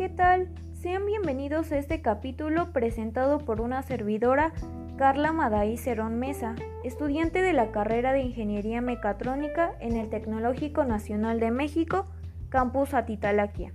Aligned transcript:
¿qué 0.00 0.08
tal? 0.08 0.48
Sean 0.72 1.04
bienvenidos 1.04 1.72
a 1.72 1.76
este 1.76 2.00
capítulo 2.00 2.72
presentado 2.72 3.36
por 3.36 3.60
una 3.60 3.82
servidora, 3.82 4.50
Carla 4.96 5.30
Madaí 5.34 5.76
Cerón 5.76 6.18
Mesa, 6.18 6.54
estudiante 6.84 7.42
de 7.42 7.52
la 7.52 7.70
carrera 7.70 8.14
de 8.14 8.22
Ingeniería 8.22 8.80
Mecatrónica 8.80 9.74
en 9.78 9.98
el 9.98 10.08
Tecnológico 10.08 10.86
Nacional 10.86 11.38
de 11.38 11.50
México, 11.50 12.06
Campus 12.48 12.94
Atitalaquia. 12.94 13.74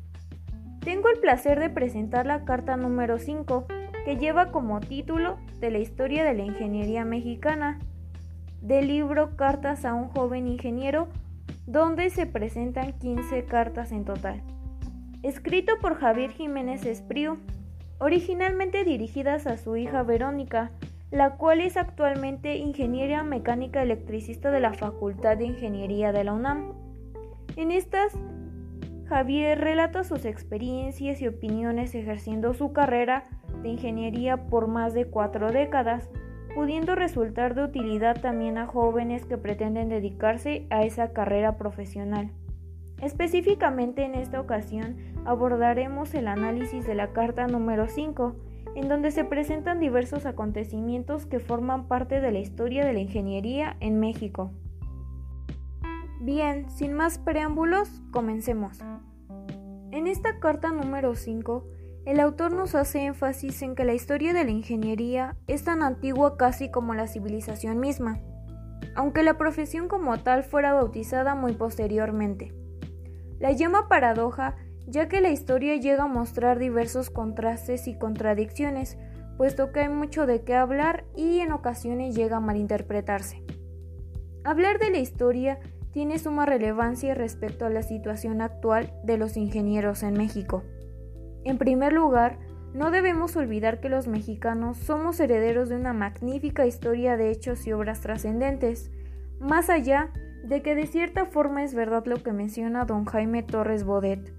Tengo 0.79 1.09
el 1.09 1.19
placer 1.19 1.59
de 1.59 1.69
presentar 1.69 2.25
la 2.25 2.43
carta 2.43 2.75
número 2.75 3.19
5, 3.19 3.67
que 4.03 4.17
lleva 4.17 4.51
como 4.51 4.79
título 4.79 5.37
de 5.59 5.69
la 5.69 5.77
historia 5.77 6.23
de 6.23 6.33
la 6.33 6.43
ingeniería 6.43 7.05
mexicana, 7.05 7.77
del 8.61 8.87
libro 8.87 9.37
Cartas 9.37 9.85
a 9.85 9.93
un 9.93 10.07
joven 10.07 10.47
ingeniero, 10.47 11.07
donde 11.67 12.09
se 12.09 12.25
presentan 12.25 12.93
15 12.93 13.45
cartas 13.45 13.91
en 13.91 14.05
total 14.05 14.41
escrito 15.27 15.73
por 15.81 15.95
Javier 15.95 16.29
Jiménez 16.29 16.85
Espriu, 16.85 17.39
originalmente 17.97 18.83
dirigidas 18.83 19.47
a 19.47 19.57
su 19.57 19.75
hija 19.75 20.03
Verónica, 20.03 20.69
la 21.09 21.37
cual 21.37 21.61
es 21.61 21.77
actualmente 21.77 22.57
ingeniera 22.57 23.23
mecánica 23.23 23.81
electricista 23.81 24.51
de 24.51 24.59
la 24.59 24.73
Facultad 24.73 25.37
de 25.37 25.45
Ingeniería 25.45 26.11
de 26.11 26.25
la 26.25 26.33
UNAM. 26.33 26.73
En 27.55 27.71
estas, 27.71 28.13
Javier 29.07 29.59
relata 29.59 30.03
sus 30.03 30.25
experiencias 30.25 31.19
y 31.21 31.27
opiniones 31.27 31.95
ejerciendo 31.95 32.53
su 32.53 32.71
carrera 32.71 33.23
de 33.63 33.69
ingeniería 33.69 34.45
por 34.45 34.67
más 34.67 34.93
de 34.93 35.05
cuatro 35.05 35.51
décadas, 35.51 36.07
pudiendo 36.53 36.93
resultar 36.93 37.55
de 37.55 37.63
utilidad 37.63 38.21
también 38.21 38.59
a 38.59 38.67
jóvenes 38.67 39.25
que 39.25 39.39
pretenden 39.39 39.89
dedicarse 39.89 40.67
a 40.69 40.83
esa 40.83 41.13
carrera 41.13 41.57
profesional. 41.57 42.29
Específicamente 43.01 44.03
en 44.05 44.15
esta 44.15 44.39
ocasión 44.39 45.14
abordaremos 45.25 46.13
el 46.13 46.27
análisis 46.27 46.85
de 46.85 46.95
la 46.95 47.11
carta 47.11 47.47
número 47.47 47.87
5, 47.87 48.35
en 48.75 48.87
donde 48.87 49.11
se 49.11 49.23
presentan 49.23 49.79
diversos 49.79 50.25
acontecimientos 50.25 51.25
que 51.25 51.39
forman 51.39 51.87
parte 51.87 52.21
de 52.21 52.31
la 52.31 52.39
historia 52.39 52.85
de 52.85 52.93
la 52.93 52.99
ingeniería 52.99 53.77
en 53.79 53.99
México. 53.99 54.51
Bien, 56.21 56.69
sin 56.69 56.93
más 56.93 57.17
preámbulos, 57.17 58.01
comencemos. 58.11 58.79
En 59.91 60.07
esta 60.07 60.39
carta 60.39 60.71
número 60.71 61.15
5, 61.15 61.67
el 62.05 62.19
autor 62.19 62.53
nos 62.53 62.75
hace 62.75 63.05
énfasis 63.05 63.61
en 63.61 63.75
que 63.75 63.85
la 63.85 63.93
historia 63.93 64.33
de 64.33 64.43
la 64.43 64.51
ingeniería 64.51 65.37
es 65.47 65.63
tan 65.63 65.81
antigua 65.81 66.37
casi 66.37 66.69
como 66.69 66.93
la 66.93 67.07
civilización 67.07 67.79
misma, 67.79 68.19
aunque 68.95 69.23
la 69.23 69.37
profesión 69.37 69.87
como 69.87 70.17
tal 70.19 70.43
fuera 70.43 70.73
bautizada 70.73 71.33
muy 71.33 71.53
posteriormente. 71.53 72.53
La 73.39 73.51
llama 73.51 73.87
paradoja 73.87 74.55
ya 74.87 75.07
que 75.07 75.21
la 75.21 75.29
historia 75.29 75.75
llega 75.75 76.03
a 76.03 76.07
mostrar 76.07 76.59
diversos 76.59 77.09
contrastes 77.09 77.87
y 77.87 77.97
contradicciones, 77.97 78.97
puesto 79.37 79.71
que 79.71 79.81
hay 79.81 79.89
mucho 79.89 80.25
de 80.25 80.43
qué 80.43 80.55
hablar 80.55 81.05
y 81.15 81.39
en 81.39 81.51
ocasiones 81.51 82.15
llega 82.15 82.37
a 82.37 82.41
malinterpretarse. 82.41 83.43
Hablar 84.43 84.79
de 84.79 84.91
la 84.91 84.99
historia 84.99 85.59
tiene 85.91 86.19
suma 86.19 86.45
relevancia 86.45 87.15
respecto 87.15 87.65
a 87.65 87.69
la 87.69 87.81
situación 87.81 88.41
actual 88.41 88.93
de 89.03 89.17
los 89.17 89.37
ingenieros 89.37 90.03
en 90.03 90.13
México. 90.13 90.63
En 91.45 91.57
primer 91.57 91.93
lugar, 91.93 92.37
no 92.73 92.91
debemos 92.91 93.37
olvidar 93.37 93.79
que 93.79 93.87
los 93.87 94.07
mexicanos 94.07 94.77
somos 94.77 95.19
herederos 95.19 95.69
de 95.69 95.77
una 95.77 95.93
magnífica 95.93 96.65
historia 96.65 97.15
de 97.15 97.31
hechos 97.31 97.65
y 97.65 97.71
obras 97.71 98.01
trascendentes, 98.01 98.91
más 99.39 99.69
allá 99.69 100.11
de 100.43 100.61
que 100.61 100.75
de 100.75 100.85
cierta 100.85 101.25
forma 101.25 101.63
es 101.63 101.73
verdad 101.73 102.05
lo 102.05 102.21
que 102.21 102.33
menciona 102.33 102.83
don 102.85 103.05
Jaime 103.05 103.43
Torres 103.43 103.85
Bodet. 103.85 104.33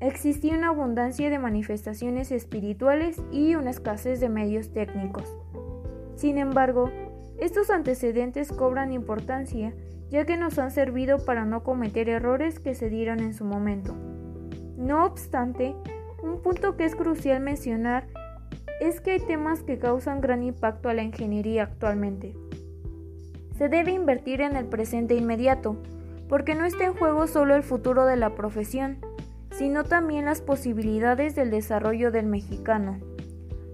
Existía 0.00 0.56
una 0.56 0.68
abundancia 0.68 1.30
de 1.30 1.38
manifestaciones 1.38 2.30
espirituales 2.30 3.20
y 3.32 3.54
una 3.54 3.70
escasez 3.70 4.20
de 4.20 4.28
medios 4.28 4.72
técnicos. 4.72 5.36
Sin 6.14 6.38
embargo, 6.38 6.90
estos 7.38 7.70
antecedentes 7.70 8.52
cobran 8.52 8.92
importancia, 8.92 9.74
ya 10.10 10.24
que 10.24 10.36
nos 10.36 10.58
han 10.58 10.70
servido 10.70 11.24
para 11.24 11.44
no 11.44 11.62
cometer 11.62 12.08
errores 12.08 12.60
que 12.60 12.74
se 12.74 12.88
dieron 12.88 13.20
en 13.20 13.34
su 13.34 13.44
momento. 13.44 13.94
No 14.76 15.04
obstante, 15.04 15.74
un 16.22 16.42
punto 16.42 16.76
que 16.76 16.84
es 16.84 16.94
crucial 16.94 17.40
mencionar 17.40 18.06
es 18.80 19.00
que 19.00 19.12
hay 19.12 19.20
temas 19.20 19.62
que 19.62 19.78
causan 19.78 20.20
gran 20.20 20.42
impacto 20.42 20.88
a 20.88 20.94
la 20.94 21.02
ingeniería 21.02 21.64
actualmente 21.64 22.34
se 23.58 23.68
debe 23.68 23.90
invertir 23.90 24.40
en 24.40 24.56
el 24.56 24.66
presente 24.66 25.16
inmediato, 25.16 25.76
porque 26.28 26.54
no 26.54 26.64
está 26.64 26.84
en 26.84 26.94
juego 26.94 27.26
solo 27.26 27.56
el 27.56 27.64
futuro 27.64 28.06
de 28.06 28.16
la 28.16 28.36
profesión, 28.36 28.98
sino 29.50 29.84
también 29.84 30.24
las 30.24 30.40
posibilidades 30.40 31.34
del 31.34 31.50
desarrollo 31.50 32.10
del 32.10 32.26
mexicano, 32.26 32.98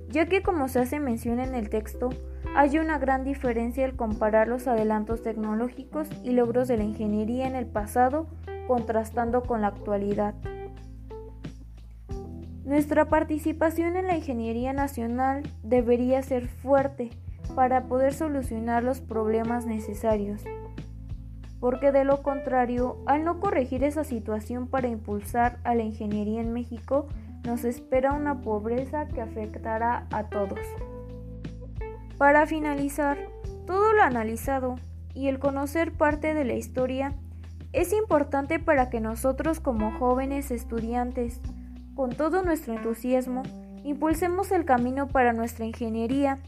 ya 0.09 0.27
que 0.27 0.43
como 0.43 0.69
se 0.69 0.81
hace 0.81 1.01
mención 1.01 1.41
en 1.41 1.55
el 1.55 1.69
texto, 1.69 2.11
hay 2.55 2.79
una 2.79 2.99
gran 2.99 3.25
diferencia 3.25 3.85
al 3.85 3.97
comparar 3.97 4.49
los 4.49 4.69
adelantos 4.69 5.23
tecnológicos 5.23 6.09
y 6.23 6.31
logros 6.31 6.69
de 6.69 6.77
la 6.77 6.85
ingeniería 6.85 7.47
en 7.47 7.57
el 7.57 7.67
pasado 7.67 8.29
contrastando 8.67 9.43
con 9.43 9.61
la 9.61 9.69
actualidad. 9.69 10.35
Nuestra 12.65 13.09
participación 13.09 13.97
en 13.97 14.07
la 14.07 14.17
ingeniería 14.17 14.73
nacional 14.73 15.43
debería 15.63 16.23
ser 16.23 16.49
fuerte, 16.49 17.11
para 17.55 17.85
poder 17.85 18.15
solucionar 18.15 18.83
los 18.83 19.01
problemas 19.01 19.67
necesarios. 19.67 20.43
Porque 21.65 21.93
de 21.93 22.05
lo 22.05 22.23
contrario, 22.23 22.99
al 23.07 23.25
no 23.25 23.41
corregir 23.41 23.85
esa 23.85 24.05
situación 24.05 24.67
para 24.67 24.89
impulsar 24.89 25.61
a 25.65 25.75
la 25.75 25.83
ingeniería 25.83 26.43
en 26.43 26.53
México, 26.53 27.07
nos 27.43 27.65
espera 27.65 28.13
una 28.13 28.43
pobreza 28.43 29.09
que 29.09 29.23
afectará 29.23 30.07
a 30.11 30.25
todos. 30.25 30.59
Para 32.19 32.47
finalizar, 32.47 33.17
todo 33.67 33.95
lo 33.95 34.03
analizado 34.03 34.75
y 35.15 35.29
el 35.29 35.39
conocer 35.39 35.93
parte 35.93 36.35
de 36.35 36.45
la 36.45 36.53
historia 36.53 37.15
es 37.73 37.95
importante 37.95 38.59
para 38.59 38.91
que 38.91 39.01
nosotros 39.01 39.59
como 39.59 39.99
jóvenes 39.99 40.51
estudiantes, 40.51 41.41
con 41.95 42.11
todo 42.11 42.43
nuestro 42.43 42.75
entusiasmo, 42.75 43.43
impulsemos 43.85 44.53
el 44.53 44.67
camino 44.67 45.09
para 45.09 45.33
nuestra 45.33 45.65
ingeniería 45.65 46.41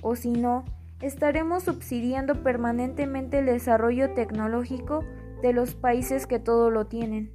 o 0.00 0.14
si 0.14 0.30
no, 0.30 0.64
estaremos 1.04 1.64
subsidiando 1.64 2.42
permanentemente 2.42 3.40
el 3.40 3.46
desarrollo 3.46 4.14
tecnológico 4.14 5.04
de 5.42 5.52
los 5.52 5.74
países 5.74 6.26
que 6.26 6.38
todo 6.38 6.70
lo 6.70 6.86
tienen. 6.86 7.30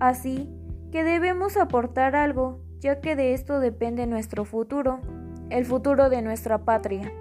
Así 0.00 0.50
que 0.90 1.04
debemos 1.04 1.56
aportar 1.56 2.16
algo, 2.16 2.60
ya 2.80 3.00
que 3.00 3.14
de 3.14 3.32
esto 3.32 3.60
depende 3.60 4.06
nuestro 4.06 4.44
futuro, 4.44 5.00
el 5.50 5.64
futuro 5.64 6.10
de 6.10 6.20
nuestra 6.22 6.64
patria. 6.64 7.12